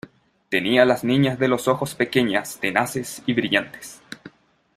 tenía 0.49 0.83
las 0.83 1.03
niñas 1.03 1.37
de 1.37 1.47
los 1.47 1.67
ojos 1.67 1.93
pequeñas, 1.93 2.57
tenaces 2.59 3.21
y 3.27 3.33
brillantes, 3.35 4.01